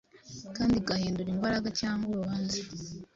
[0.55, 2.59] kandi igahindura Imbaraga cyangwa urubanza